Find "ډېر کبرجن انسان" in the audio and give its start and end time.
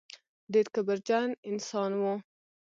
0.53-1.91